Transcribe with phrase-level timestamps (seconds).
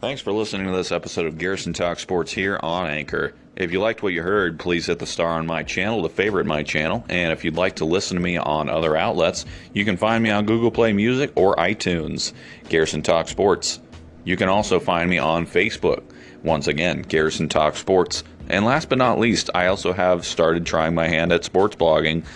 [0.00, 3.32] Thanks for listening to this episode of Garrison Talk Sports here on Anchor.
[3.56, 6.44] If you liked what you heard, please hit the star on my channel to favorite
[6.44, 7.04] my channel.
[7.08, 10.30] And if you'd like to listen to me on other outlets, you can find me
[10.30, 12.34] on Google Play Music or iTunes.
[12.68, 13.80] Garrison Talk Sports.
[14.24, 16.02] You can also find me on Facebook.
[16.42, 18.24] Once again, Garrison Talk Sports.
[18.48, 22.26] And last but not least, I also have started trying my hand at sports blogging.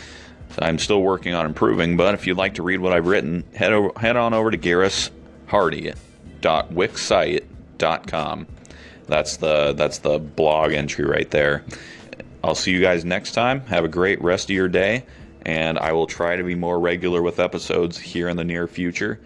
[0.59, 3.75] I'm still working on improving, but if you'd like to read what I've written, head,
[3.75, 6.07] over, head on over to garrishardy.wixsite.com
[8.07, 8.46] com.
[9.07, 11.64] That's the that's the blog entry right there.
[12.45, 13.61] I'll see you guys next time.
[13.62, 15.04] Have a great rest of your day,
[15.43, 19.21] and I will try to be more regular with episodes here in the near future.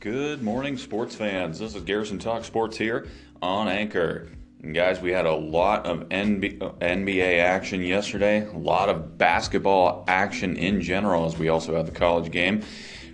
[0.00, 1.58] Good morning, sports fans.
[1.58, 3.08] This is Garrison Talk Sports here
[3.42, 4.28] on Anchor.
[4.60, 10.56] Guys, we had a lot of NBA uh, action yesterday, a lot of basketball action
[10.56, 12.62] in general, as we also had the college game.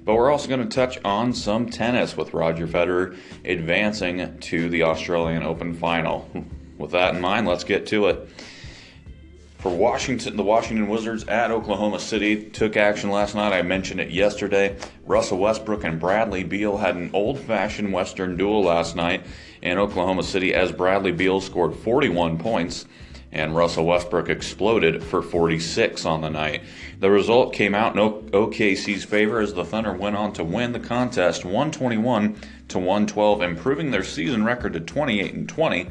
[0.06, 4.84] But we're also going to touch on some tennis with Roger Federer advancing to the
[4.84, 6.26] Australian Open final.
[6.78, 8.28] With that in mind, let's get to it.
[9.64, 13.54] For Washington, the Washington Wizards at Oklahoma City took action last night.
[13.54, 14.76] I mentioned it yesterday.
[15.06, 19.24] Russell Westbrook and Bradley Beal had an old fashioned Western duel last night
[19.62, 22.84] in Oklahoma City as Bradley Beal scored 41 points
[23.32, 26.62] and Russell Westbrook exploded for 46 on the night.
[27.00, 30.78] The result came out in OKC's favor as the Thunder went on to win the
[30.78, 32.36] contest 121
[32.68, 35.88] to 112, improving their season record to 28 and 20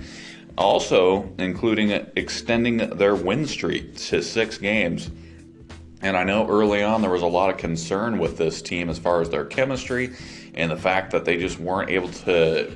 [0.57, 5.09] also including extending their win streak to six games.
[6.01, 8.99] And I know early on there was a lot of concern with this team as
[8.99, 10.13] far as their chemistry
[10.53, 12.71] and the fact that they just weren't able to,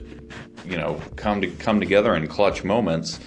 [0.65, 3.19] you know, come to come together in clutch moments.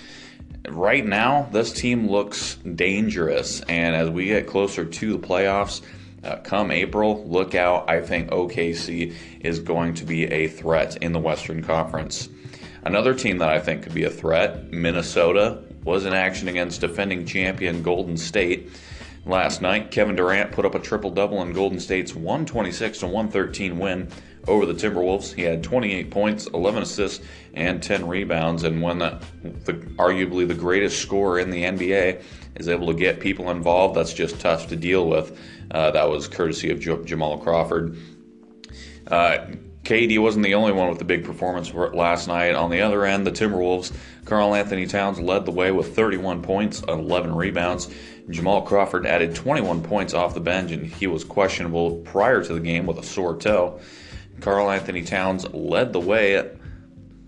[0.69, 5.81] Right now, this team looks dangerous, and as we get closer to the playoffs,
[6.23, 7.89] uh, come April, look out.
[7.89, 12.29] I think OKC is going to be a threat in the Western Conference.
[12.83, 17.27] Another team that I think could be a threat, Minnesota, was in action against defending
[17.27, 18.71] champion Golden State.
[19.27, 23.79] Last night, Kevin Durant put up a triple double in Golden State's 126 to 113
[23.79, 24.09] win
[24.49, 25.35] over the Timberwolves.
[25.35, 28.65] He had 28 points, 11 assists, and 10 rebounds.
[28.65, 32.23] And when the, the, arguably the greatest scorer in the NBA
[32.57, 35.39] is able to get people involved, that's just tough to deal with.
[35.71, 37.97] Uh, that was courtesy of Jamal Crawford.
[39.07, 39.47] Uh,
[39.91, 42.55] KD wasn't the only one with the big performance last night.
[42.55, 43.93] On the other end, the Timberwolves,
[44.25, 47.89] Karl-Anthony Towns led the way with 31 points and 11 rebounds.
[48.29, 52.61] Jamal Crawford added 21 points off the bench, and he was questionable prior to the
[52.61, 53.81] game with a sore toe.
[54.39, 56.49] Karl-Anthony Towns led the way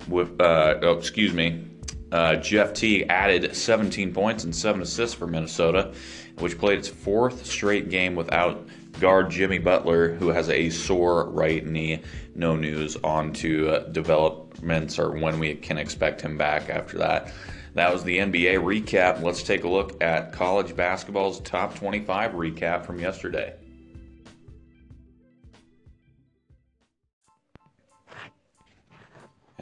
[0.07, 1.65] with, uh, oh, excuse me,
[2.13, 5.93] uh, Jeff Teague added 17 points and 7 assists for Minnesota,
[6.39, 8.69] which played its fourth straight game without
[9.01, 12.03] guard Jimmy Butler, who has a sore right knee.
[12.35, 17.33] No news on to uh, developments or when we can expect him back after that.
[17.75, 19.23] That was the NBA recap.
[19.23, 23.55] Let's take a look at college basketball's top 25 recap from yesterday.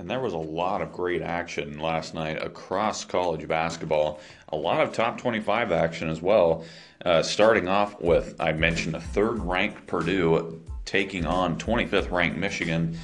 [0.00, 4.18] And there was a lot of great action last night across college basketball.
[4.48, 6.64] A lot of top 25 action as well.
[7.04, 12.98] Uh, starting off with, I mentioned a third ranked Purdue taking on 25th ranked Michigan.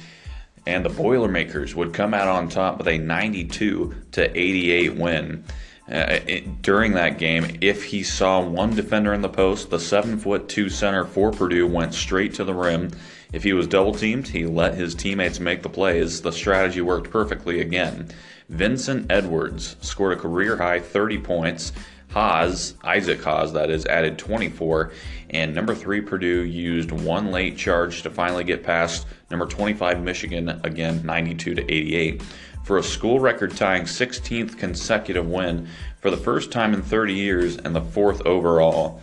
[0.65, 5.43] And the Boilermakers would come out on top with a 92 to 88 win.
[5.87, 10.17] Uh, it, during that game, if he saw one defender in the post, the seven
[10.17, 12.89] foot two center for Purdue went straight to the rim
[13.33, 16.21] if he was double teamed, he let his teammates make the plays.
[16.21, 18.09] The strategy worked perfectly again.
[18.49, 21.73] Vincent Edwards scored a career high 30 points.
[22.09, 24.93] Haas, Isaac Haas, that is, added 24.
[25.31, 30.61] And number three, Purdue used one late charge to finally get past number 25, Michigan,
[30.63, 32.23] again 92 to 88,
[32.63, 35.67] for a school record tying 16th consecutive win
[35.99, 39.01] for the first time in 30 years and the fourth overall.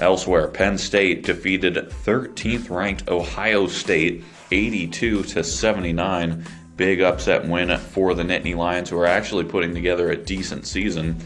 [0.00, 4.22] Elsewhere, Penn State defeated 13th ranked Ohio State
[4.52, 6.44] 82 to 79.
[6.76, 11.16] Big upset win for the Nittany Lions, who are actually putting together a decent season.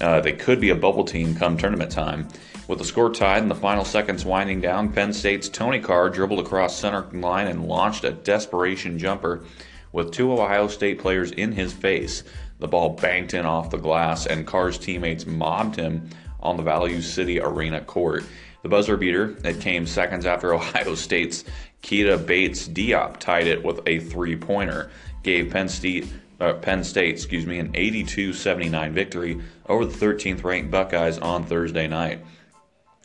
[0.00, 2.26] Uh, they could be a bubble team come tournament time.
[2.66, 6.40] With the score tied and the final seconds winding down, Penn State's Tony Carr dribbled
[6.40, 9.44] across center line and launched a desperation jumper
[9.92, 12.24] with two Ohio State players in his face.
[12.58, 16.08] The ball banked in off the glass, and Carr's teammates mobbed him
[16.40, 18.24] on the Value City Arena court.
[18.62, 21.44] The buzzer beater that came seconds after Ohio State's
[21.82, 24.90] Keita Bates Diop tied it with a three pointer,
[25.22, 26.06] gave Penn State,
[26.40, 31.86] uh, Penn State, excuse me, an 82-79 victory over the 13th ranked Buckeyes on Thursday
[31.86, 32.24] night.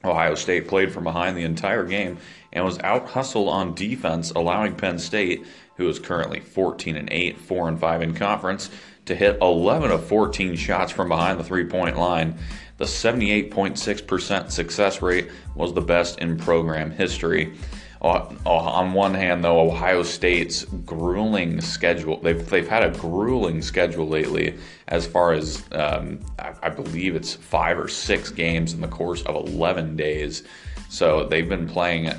[0.03, 2.17] Ohio State played from behind the entire game
[2.53, 7.37] and was out hustled on defense, allowing Penn State, who is currently 14 and 8,
[7.37, 8.69] 4 and 5 in conference,
[9.09, 12.37] to hit 11 of 14 shots from behind the three point line.
[12.77, 17.53] The 78.6% success rate was the best in program history.
[18.01, 23.61] Uh, uh, on one hand, though, Ohio State's grueling schedule, they've, they've had a grueling
[23.61, 24.57] schedule lately
[24.87, 29.23] as far as um, I, I believe it's five or six games in the course
[29.23, 30.43] of 11 days.
[30.87, 32.13] So they've been playing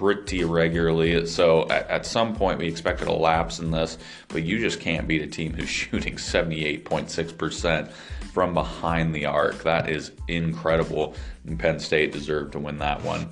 [0.00, 1.26] pretty regularly.
[1.26, 3.98] So at, at, some point, we expected a lapse in this,
[4.28, 7.90] but you just can't beat a team who's shooting 78.6%
[8.32, 9.62] from behind the arc.
[9.62, 11.14] That is incredible.
[11.44, 13.28] And Penn State deserved to win that one.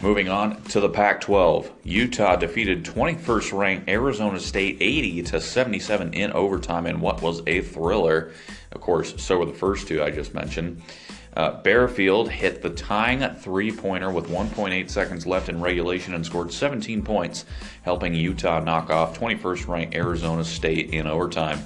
[0.00, 6.14] Moving on to the Pac 12, Utah defeated 21st ranked Arizona State 80 to 77
[6.14, 8.32] in overtime in what was a thriller.
[8.72, 10.80] Of course, so were the first two I just mentioned.
[11.34, 16.52] Uh, Barefield hit the tying three pointer with 1.8 seconds left in regulation and scored
[16.52, 17.46] 17 points,
[17.82, 21.64] helping Utah knock off 21st ranked Arizona State in overtime.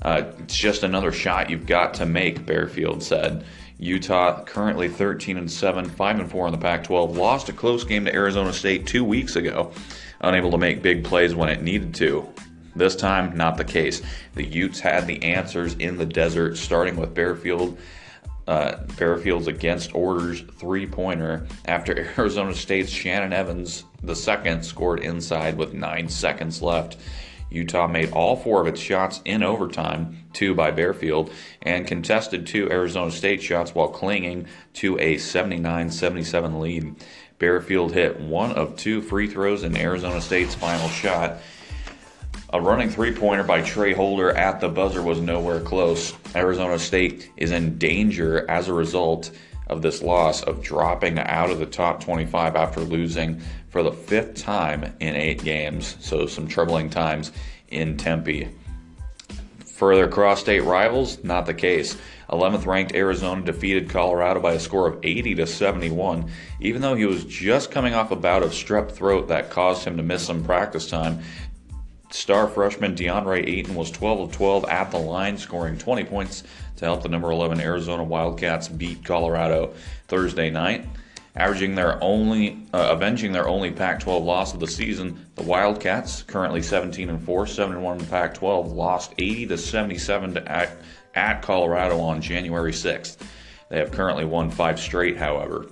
[0.00, 3.44] Uh, it's just another shot you've got to make, Barefield said.
[3.78, 7.16] Utah currently 13 and 7, 5 and 4 in the Pac-12.
[7.16, 9.72] Lost a close game to Arizona State 2 weeks ago,
[10.20, 12.28] unable to make big plays when it needed to.
[12.74, 14.00] This time, not the case.
[14.34, 17.76] The Utes had the answers in the desert, starting with Barefield.
[18.46, 25.72] Uh, Barefield's against orders three pointer after Arizona State's Shannon Evans II scored inside with
[25.74, 26.96] nine seconds left.
[27.52, 31.30] Utah made all four of its shots in overtime, two by Barefield,
[31.60, 36.94] and contested two Arizona State shots while clinging to a 79 77 lead.
[37.38, 41.38] Barefield hit one of two free throws in Arizona State's final shot.
[42.54, 46.12] A running three pointer by Tra Holder at the buzzer was nowhere close.
[46.36, 49.30] Arizona State is in danger as a result
[49.68, 53.40] of this loss of dropping out of the top 25 after losing
[53.70, 55.96] for the fifth time in eight games.
[56.00, 57.32] So, some troubling times
[57.68, 58.50] in Tempe.
[59.76, 61.96] Further cross state rivals, not the case.
[62.28, 67.06] 11th ranked Arizona defeated Colorado by a score of 80 to 71, even though he
[67.06, 70.44] was just coming off a bout of strep throat that caused him to miss some
[70.44, 71.22] practice time.
[72.14, 76.44] Star freshman DeAndre Ayton was 12 of 12 at the line, scoring 20 points
[76.76, 79.72] to help the number 11 Arizona Wildcats beat Colorado
[80.08, 80.86] Thursday night.
[81.34, 86.60] Averaging their only, uh, avenging their only Pac-12 loss of the season, the Wildcats, currently
[86.60, 90.76] 17 and 4, 7 and 1 in Pac-12, lost 80 to 77 to at,
[91.14, 93.16] at Colorado on January 6th.
[93.70, 95.66] They have currently won five straight, however.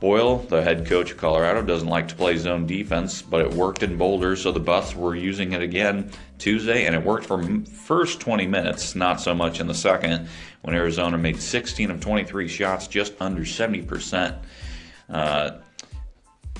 [0.00, 3.82] Boyle, the head coach of Colorado, doesn't like to play zone defense, but it worked
[3.82, 8.18] in Boulder, so the Buffs were using it again Tuesday, and it worked for first
[8.18, 10.26] 20 minutes, not so much in the second,
[10.62, 14.38] when Arizona made 16 of 23 shots, just under 70%.
[15.10, 15.50] Uh,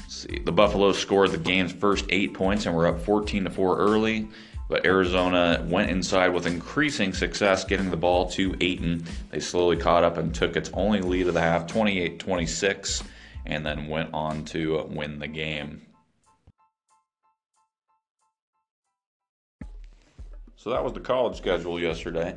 [0.06, 3.78] see, the Buffaloes scored the game's first eight points and were up 14 to 4
[3.78, 4.28] early.
[4.69, 9.04] But Arizona went inside with increasing success getting the ball to Ayton.
[9.31, 13.02] They slowly caught up and took its only lead of the half, 28 26
[13.50, 15.82] and then went on to win the game.
[20.56, 22.37] So that was the college schedule yesterday.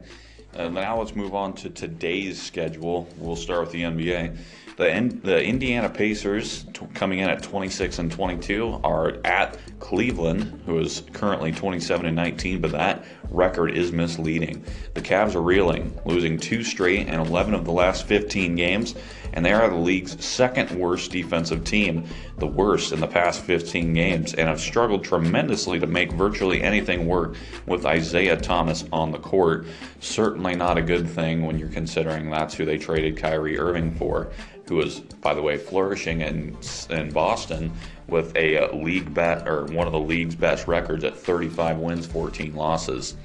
[0.55, 3.07] And now let's move on to today's schedule.
[3.17, 4.37] We'll start with the NBA.
[4.77, 10.79] The, the Indiana Pacers, t- coming in at 26 and 22, are at Cleveland, who
[10.79, 14.63] is currently 27 and 19, but that record is misleading.
[14.93, 18.95] The Cavs are reeling, losing two straight and 11 of the last 15 games,
[19.33, 22.05] and they are the league's second worst defensive team,
[22.37, 27.07] the worst in the past 15 games, and have struggled tremendously to make virtually anything
[27.07, 27.35] work
[27.65, 29.65] with Isaiah Thomas on the court.
[29.99, 34.31] Certainly not a good thing when you're considering that's who they traded Kyrie Irving for
[34.67, 36.57] who is, by the way, flourishing in
[36.89, 37.71] in Boston
[38.07, 42.07] with a uh, league bet or one of the league's best records at 35 wins,
[42.07, 43.15] 14 losses.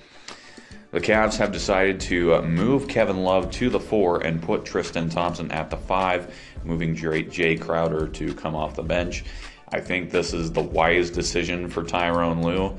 [0.90, 5.10] The Cavs have decided to uh, move Kevin Love to the four and put Tristan
[5.10, 9.24] Thompson at the five, moving Jae Crowder to come off the bench.
[9.70, 12.76] I think this is the wise decision for Tyronn Lue.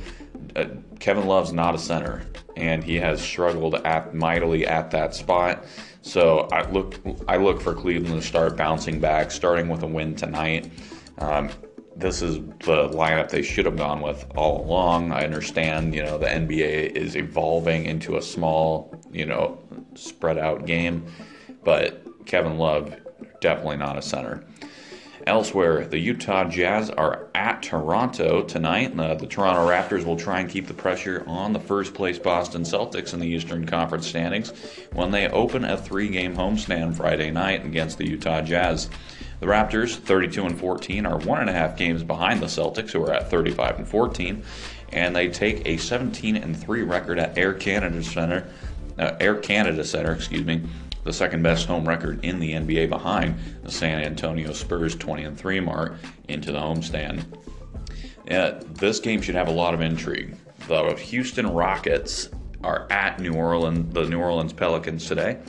[0.56, 2.24] Uh, Kevin Love's not a center,
[2.58, 5.66] and he has struggled at mightily at that spot.
[6.01, 10.16] So I look I look for Cleveland to start bouncing back, starting with a win
[10.16, 10.72] tonight.
[11.20, 11.50] Um,
[12.00, 15.12] this is the lineup they should have gone with all along.
[15.12, 19.60] I understand, you know, the NBA is evolving into a small, you know,
[19.96, 21.06] spread out game,
[21.63, 22.96] but Kevin Love
[23.41, 24.44] definitely not a center.
[25.27, 28.98] Elsewhere, the Utah Jazz are at Toronto tonight.
[28.98, 32.63] Uh, the Toronto Raptors will try and keep the pressure on the first place Boston
[32.63, 34.53] Celtics in the Eastern Conference standings
[34.94, 38.89] when they open a three game homestand Friday night against the Utah Jazz.
[39.39, 43.03] The Raptors, 32 and 14, are one and a half games behind the Celtics, who
[43.03, 44.43] are at 35 and 14,
[44.91, 48.48] and they take a 17 and 3 record at Air Canada Center.
[48.98, 50.62] Uh, Air Canada Center, excuse me,
[51.05, 55.38] the second best home record in the NBA behind the San Antonio Spurs 20 and
[55.38, 55.93] 3 mark
[56.27, 57.24] into the homestand.
[58.29, 60.36] Uh, this game should have a lot of intrigue.
[60.67, 62.29] The Houston Rockets
[62.63, 65.39] are at New Orleans, the New Orleans Pelicans today.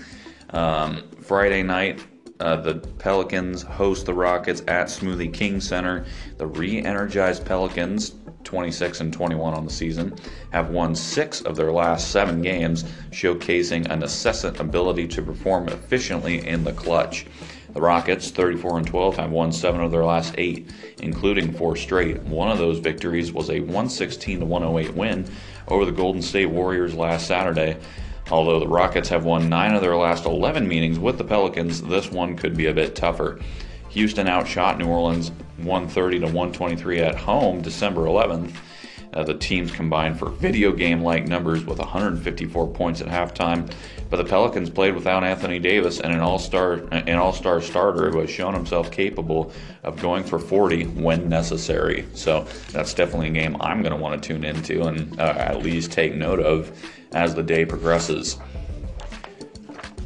[0.51, 2.01] Um, Friday night,
[2.41, 6.05] uh, the Pelicans host the Rockets at Smoothie King Center.
[6.39, 10.15] The re-energized Pelicans 26 and 21 on the season,
[10.51, 16.47] have won six of their last seven games, showcasing an incessant ability to perform efficiently
[16.47, 17.27] in the clutch.
[17.73, 20.69] The Rockets, 34 and 12, have won seven of their last eight,
[20.99, 22.21] including four straight.
[22.23, 25.31] One of those victories was a 116 to 108 win
[25.69, 27.77] over the Golden State Warriors last Saturday.
[28.31, 32.11] Although the Rockets have won nine of their last 11 meetings with the Pelicans, this
[32.11, 33.41] one could be a bit tougher.
[33.91, 38.53] Houston outshot New Orleans 130 to 123 at home December 11th.
[39.13, 43.69] Uh, the teams combined for video game like numbers with 154 points at halftime.
[44.09, 48.31] But the Pelicans played without Anthony Davis and an all-star an all-star starter who has
[48.31, 52.07] shown himself capable of going for 40 when necessary.
[52.15, 55.63] So that's definitely a game I'm going to want to tune into and uh, at
[55.63, 56.71] least take note of
[57.13, 58.39] as the day progresses.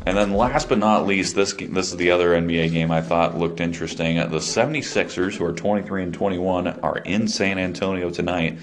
[0.07, 3.39] And then last but not least, this this is the other NBA game I thought
[3.39, 4.17] looked interesting.
[4.17, 8.59] The 76ers, who are 23 and 21, are in San Antonio tonight,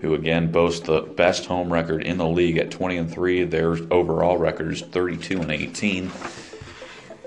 [0.00, 3.44] who again boast the best home record in the league at 20 and 3.
[3.44, 6.12] Their overall record is 32 and 18.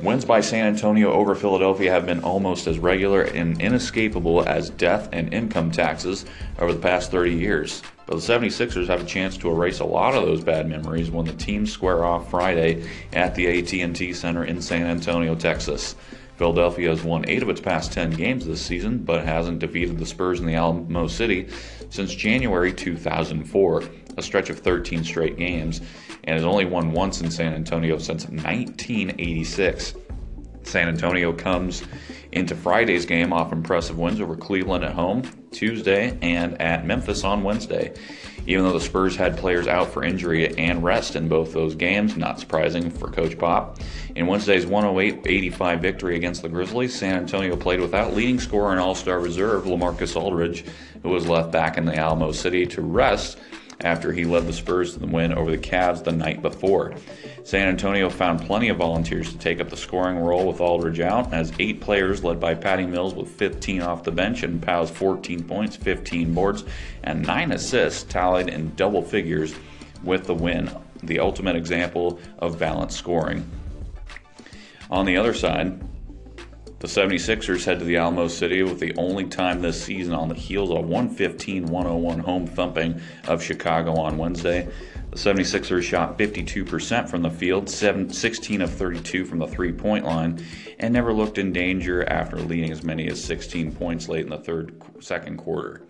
[0.01, 5.09] Wins by San Antonio over Philadelphia have been almost as regular and inescapable as death
[5.11, 6.23] and income taxes
[6.59, 7.81] over the past 30 years.
[8.05, 11.25] But the 76ers have a chance to erase a lot of those bad memories when
[11.25, 15.95] the teams square off Friday at the AT&T Center in San Antonio, Texas.
[16.35, 20.05] Philadelphia has won 8 of its past 10 games this season, but hasn't defeated the
[20.05, 21.47] Spurs in the Alamo City
[21.89, 23.83] since January 2004,
[24.17, 25.81] a stretch of 13 straight games
[26.27, 29.95] and has only won once in San Antonio since 1986.
[30.63, 31.83] San Antonio comes
[32.33, 37.43] into Friday's game off impressive wins over Cleveland at home Tuesday and at Memphis on
[37.43, 37.93] Wednesday.
[38.45, 42.15] Even though the Spurs had players out for injury and rest in both those games,
[42.15, 43.79] not surprising for Coach Pop.
[44.15, 48.79] In Wednesday's 108 85 victory against the Grizzlies, San Antonio played without leading scorer and
[48.79, 50.65] all star reserve Lamarcus Aldridge,
[51.03, 53.37] who was left back in the Alamo City to rest
[53.81, 56.93] after he led the Spurs to the win over the Cavs the night before.
[57.43, 61.33] San Antonio found plenty of volunteers to take up the scoring role with Aldridge out,
[61.33, 65.43] as eight players led by Patty Mills with 15 off the bench and Pau's 14
[65.43, 66.65] points, 15 boards,
[67.03, 69.55] and 9 assists tallied in double figures
[70.03, 70.69] with the win,
[71.03, 73.49] the ultimate example of balanced scoring.
[74.89, 75.79] On the other side,
[76.79, 80.35] the 76ers head to the Alamo City with the only time this season on the
[80.35, 84.67] heels of a 115 101 home thumping of Chicago on Wednesday.
[85.09, 90.05] The 76ers shot 52% from the field, 7, 16 of 32 from the three point
[90.05, 90.45] line,
[90.77, 94.37] and never looked in danger after leading as many as 16 points late in the
[94.37, 95.81] third second quarter.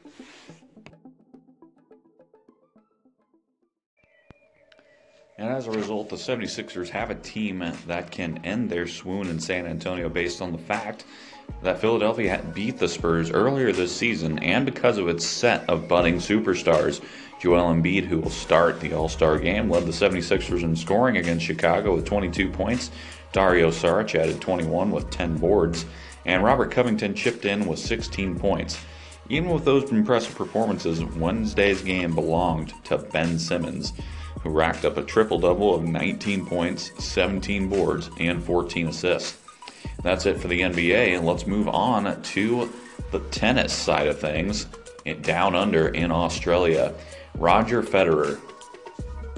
[5.39, 9.39] And as a result, the 76ers have a team that can end their swoon in
[9.39, 11.03] San Antonio based on the fact
[11.61, 16.15] that Philadelphia beat the Spurs earlier this season and because of its set of budding
[16.15, 17.01] superstars.
[17.39, 21.45] Joel Embiid, who will start the All Star game, led the 76ers in scoring against
[21.45, 22.89] Chicago with 22 points.
[23.31, 25.85] Dario Saric added 21 with 10 boards,
[26.25, 28.79] and Robert Covington chipped in with 16 points.
[29.29, 33.93] Even with those impressive performances, Wednesday's game belonged to Ben Simmons
[34.41, 39.37] who racked up a triple double of 19 points, 17 boards, and 14 assists.
[40.03, 42.71] That's it for the NBA, and let's move on to
[43.11, 44.67] the tennis side of things.
[45.21, 46.93] Down under in Australia,
[47.35, 48.39] Roger Federer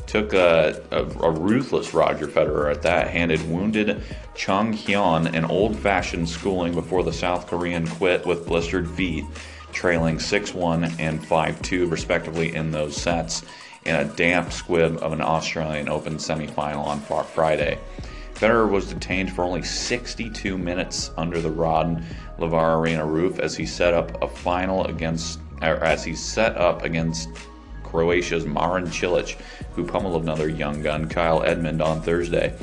[0.07, 4.01] took a, a, a, ruthless Roger Federer at that, handed wounded
[4.33, 9.23] Chung Hyeon an old fashioned schooling before the South Korean quit with blistered feet,
[9.71, 13.43] trailing 6 1 and 5 2, respectively, in those sets
[13.85, 17.79] in a damp squib of an Australian Open semifinal on Friday.
[18.33, 22.03] Federer was detained for only 62 minutes under the Rod
[22.37, 27.29] Laver Arena roof as he set up a final against, as he set up against
[27.83, 29.37] Croatia's Marin Cilic,
[29.73, 32.55] who pummeled another young gun, Kyle Edmund, on Thursday.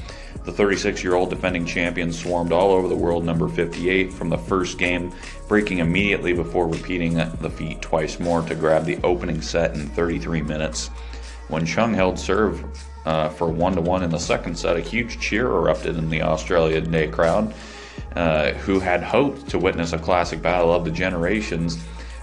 [0.46, 4.38] The 36 year old defending champion swarmed all over the world number 58 from the
[4.38, 5.12] first game,
[5.48, 10.42] breaking immediately before repeating the feat twice more to grab the opening set in 33
[10.42, 10.86] minutes.
[11.48, 12.64] When Chung held serve
[13.04, 16.22] uh, for one to one in the second set, a huge cheer erupted in the
[16.22, 17.52] Australia Day crowd
[18.14, 21.76] uh, who had hoped to witness a classic battle of the generations,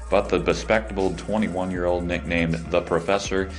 [0.09, 3.51] but the bespectacled 21 year old nicknamed the Professor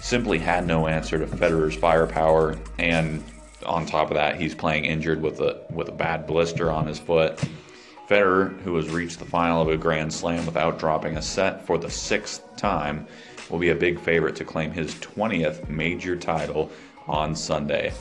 [0.00, 3.24] simply had no answer to Federer's firepower, and
[3.64, 6.98] on top of that, he's playing injured with a with a bad blister on his
[6.98, 7.40] foot.
[8.08, 11.78] Federer, who has reached the final of a Grand Slam without dropping a set for
[11.78, 13.06] the sixth time,
[13.48, 16.70] will be a big favorite to claim his 20th major title
[17.06, 17.92] on Sunday.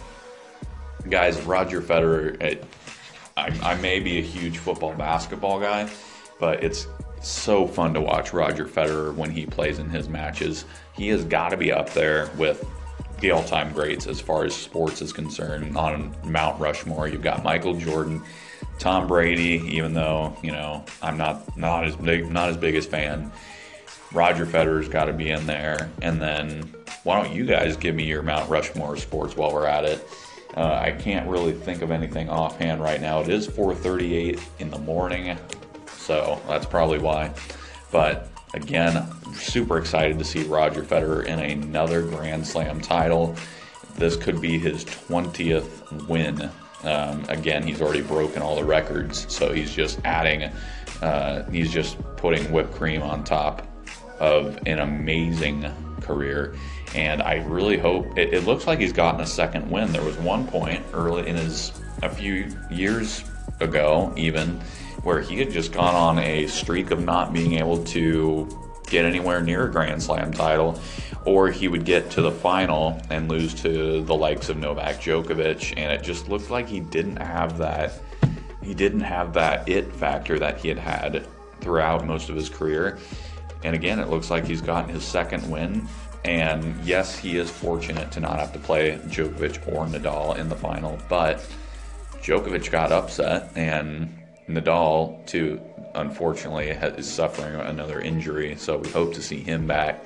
[1.09, 2.65] Guys, Roger Federer, it,
[3.37, 5.89] I, I may be a huge football basketball guy,
[6.39, 6.87] but it's
[7.21, 10.65] so fun to watch Roger Federer when he plays in his matches.
[10.93, 12.65] He has got to be up there with
[13.23, 15.77] the all-time greats as far as sports is concerned.
[15.77, 18.21] On Mount Rushmore, you've got Michael Jordan,
[18.79, 19.63] Tom Brady.
[19.65, 23.31] Even though you know I'm not not as big not as big as fan,
[24.11, 25.89] Roger Federer's got to be in there.
[26.01, 29.85] And then why don't you guys give me your Mount Rushmore sports while we're at
[29.85, 30.05] it?
[30.57, 33.21] Uh, I can't really think of anything offhand right now.
[33.21, 35.37] It is 4:38 in the morning,
[35.95, 37.31] so that's probably why.
[37.89, 43.35] But again, super excited to see Roger Federer in another Grand Slam title.
[43.95, 46.49] This could be his 20th win.
[46.83, 50.51] Um, again, he's already broken all the records, so he's just adding,
[51.01, 53.65] uh, he's just putting whipped cream on top
[54.19, 55.71] of an amazing
[56.01, 56.55] career.
[56.93, 59.91] And I really hope it, it looks like he's gotten a second win.
[59.91, 61.71] There was one point early in his,
[62.01, 63.23] a few years
[63.59, 64.59] ago, even,
[65.03, 68.47] where he had just gone on a streak of not being able to
[68.87, 70.79] get anywhere near a Grand Slam title,
[71.25, 75.73] or he would get to the final and lose to the likes of Novak Djokovic,
[75.77, 77.93] and it just looked like he didn't have that.
[78.61, 81.27] He didn't have that it factor that he had had
[81.61, 82.99] throughout most of his career.
[83.63, 85.87] And again, it looks like he's gotten his second win.
[86.25, 90.55] And yes, he is fortunate to not have to play Djokovic or Nadal in the
[90.55, 91.45] final, but
[92.21, 95.59] Djokovic got upset, and Nadal, too,
[95.95, 98.55] unfortunately, is suffering another injury.
[98.55, 100.05] So we hope to see him back.